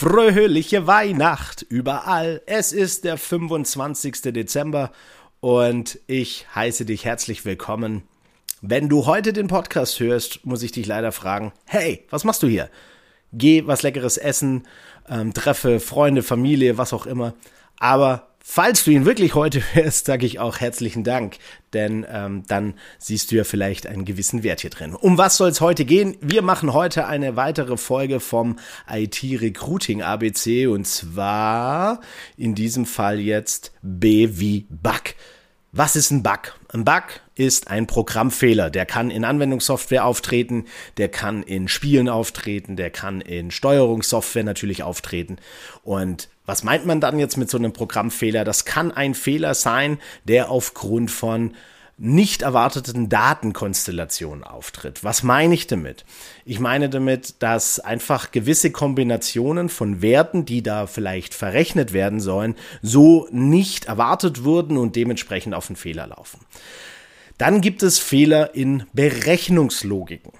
[0.00, 2.40] Fröhliche Weihnacht überall.
[2.46, 4.22] Es ist der 25.
[4.32, 4.92] Dezember
[5.40, 8.04] und ich heiße dich herzlich willkommen.
[8.62, 12.46] Wenn du heute den Podcast hörst, muss ich dich leider fragen, hey, was machst du
[12.46, 12.70] hier?
[13.34, 14.66] Geh was leckeres essen,
[15.06, 17.34] ähm, treffe Freunde, Familie, was auch immer.
[17.78, 21.36] Aber Falls du ihn wirklich heute hörst, sage ich auch herzlichen Dank,
[21.74, 24.94] denn ähm, dann siehst du ja vielleicht einen gewissen Wert hier drin.
[24.94, 26.16] Um was soll es heute gehen?
[26.22, 28.58] Wir machen heute eine weitere Folge vom
[28.90, 32.00] IT Recruiting ABC und zwar
[32.36, 35.14] in diesem Fall jetzt B wie Bug.
[35.72, 36.58] Was ist ein Bug?
[36.72, 37.04] Ein Bug
[37.36, 38.70] ist ein Programmfehler.
[38.70, 40.64] Der kann in Anwendungssoftware auftreten,
[40.96, 45.36] der kann in Spielen auftreten, der kann in Steuerungssoftware natürlich auftreten.
[45.84, 48.42] Und was meint man dann jetzt mit so einem Programmfehler?
[48.42, 51.54] Das kann ein Fehler sein, der aufgrund von
[51.96, 55.04] nicht erwarteten Datenkonstellationen auftritt.
[55.04, 56.04] Was meine ich damit?
[56.44, 62.56] Ich meine damit, dass einfach gewisse Kombinationen von Werten, die da vielleicht verrechnet werden sollen,
[62.82, 66.40] so nicht erwartet wurden und dementsprechend auf einen Fehler laufen.
[67.38, 70.32] Dann gibt es Fehler in Berechnungslogiken.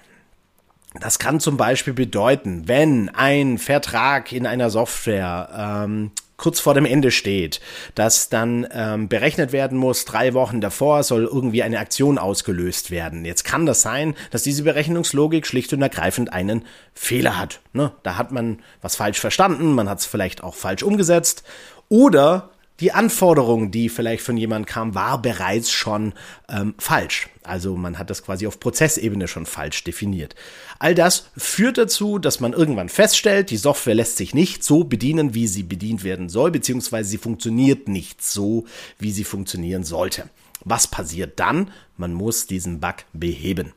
[0.99, 6.11] Das kann zum Beispiel bedeuten, wenn ein Vertrag in einer Software ähm,
[6.41, 7.61] kurz vor dem Ende steht,
[7.95, 13.23] dass dann ähm, berechnet werden muss, drei Wochen davor soll irgendwie eine Aktion ausgelöst werden.
[13.25, 17.61] Jetzt kann das sein, dass diese Berechnungslogik schlicht und ergreifend einen Fehler hat.
[17.73, 17.91] Ne?
[18.03, 21.43] Da hat man was falsch verstanden, man hat es vielleicht auch falsch umgesetzt
[21.87, 22.49] oder
[22.81, 26.13] die Anforderung, die vielleicht von jemand kam, war bereits schon
[26.49, 27.29] ähm, falsch.
[27.43, 30.35] Also man hat das quasi auf Prozessebene schon falsch definiert.
[30.79, 35.35] All das führt dazu, dass man irgendwann feststellt, die Software lässt sich nicht so bedienen,
[35.35, 38.65] wie sie bedient werden soll, beziehungsweise sie funktioniert nicht so,
[38.97, 40.29] wie sie funktionieren sollte.
[40.65, 41.71] Was passiert dann?
[41.97, 43.73] Man muss diesen Bug beheben.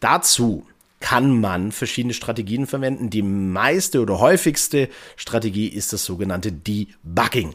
[0.00, 0.66] Dazu
[0.98, 3.10] kann man verschiedene Strategien verwenden.
[3.10, 7.54] Die meiste oder häufigste Strategie ist das sogenannte Debugging.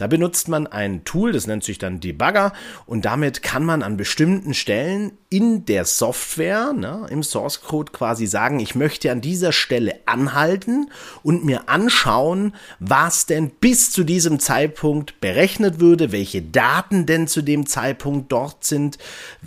[0.00, 2.54] Da benutzt man ein Tool, das nennt sich dann Debugger.
[2.86, 8.26] Und damit kann man an bestimmten Stellen in der Software, ne, im Source Code quasi
[8.26, 10.90] sagen, ich möchte an dieser Stelle anhalten
[11.22, 17.42] und mir anschauen, was denn bis zu diesem Zeitpunkt berechnet würde, welche Daten denn zu
[17.42, 18.96] dem Zeitpunkt dort sind.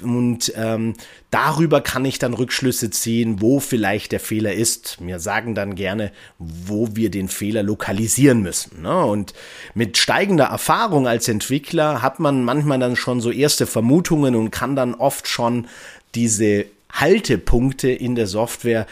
[0.04, 0.94] Und ähm,
[1.34, 5.02] darüber kann ich dann Rückschlüsse ziehen, wo vielleicht der Fehler ist.
[5.02, 8.84] Mir sagen dann gerne, wo wir den Fehler lokalisieren müssen.
[8.84, 9.04] Ne?
[9.04, 9.34] Und
[9.74, 14.76] mit steigender Erfahrung als Entwickler hat man manchmal dann schon so erste Vermutungen und kann
[14.76, 15.68] dann oft schon
[16.14, 18.86] diese Haltepunkte in der Software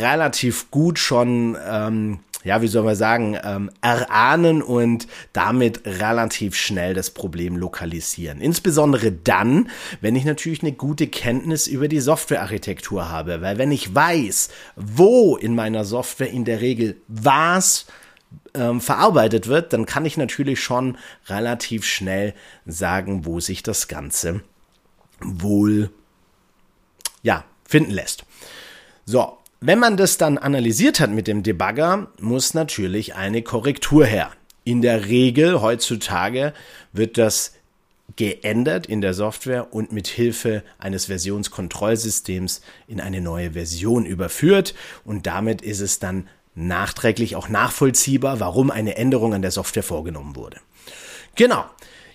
[0.00, 6.94] relativ gut schon ähm, ja, wie soll man sagen, ähm, erahnen und damit relativ schnell
[6.94, 8.40] das Problem lokalisieren.
[8.40, 9.68] Insbesondere dann,
[10.00, 15.36] wenn ich natürlich eine gute Kenntnis über die Softwarearchitektur habe, weil wenn ich weiß, wo
[15.36, 17.86] in meiner Software in der Regel was
[18.54, 22.32] ähm, verarbeitet wird, dann kann ich natürlich schon relativ schnell
[22.64, 24.40] sagen, wo sich das Ganze
[25.20, 25.90] wohl
[27.24, 28.24] ja, finden lässt.
[29.04, 34.30] So, wenn man das dann analysiert hat mit dem Debugger, muss natürlich eine Korrektur her.
[34.64, 36.52] In der Regel heutzutage
[36.92, 37.52] wird das
[38.16, 44.74] geändert in der Software und mit Hilfe eines Versionskontrollsystems in eine neue Version überführt
[45.04, 50.36] und damit ist es dann nachträglich auch nachvollziehbar, warum eine Änderung an der Software vorgenommen
[50.36, 50.58] wurde.
[51.34, 51.64] Genau.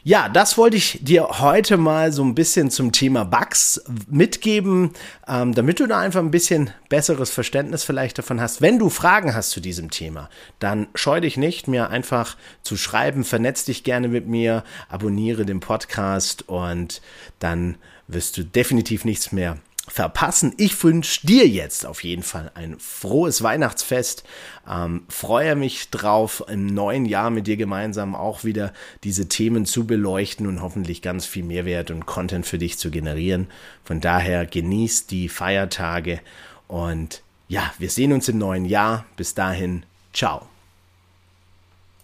[0.04, 4.94] Ja, das wollte ich dir heute mal so ein bisschen zum Thema Bugs mitgeben,
[5.28, 8.62] ähm, damit du da einfach ein bisschen besseres Verständnis vielleicht davon hast.
[8.62, 13.24] Wenn du Fragen hast zu diesem Thema, dann scheu dich nicht, mir einfach zu schreiben,
[13.24, 17.00] vernetz dich gerne mit mir, abonniere den Podcast und
[17.38, 19.60] dann wirst du definitiv nichts mehr
[19.92, 20.54] verpassen.
[20.58, 24.24] Ich wünsche dir jetzt auf jeden Fall ein frohes Weihnachtsfest.
[24.70, 29.86] Ähm, freue mich drauf, im neuen Jahr mit dir gemeinsam auch wieder diese Themen zu
[29.86, 33.48] beleuchten und hoffentlich ganz viel Mehrwert und Content für dich zu generieren.
[33.84, 36.22] Von daher genießt die Feiertage
[36.68, 39.06] und ja, wir sehen uns im neuen Jahr.
[39.18, 40.48] Bis dahin, ciao.